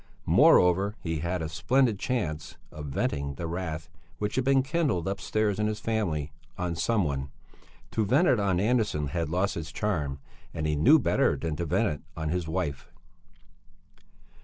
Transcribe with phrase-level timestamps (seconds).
[0.25, 5.07] Moreover he had had a splendid chance of venting the wrath which had been kindled
[5.07, 7.29] upstairs, in his family, on some one;
[7.91, 10.19] to vent it on Andersson had lost its charm;
[10.55, 12.89] and he knew better than to vent it on his wife.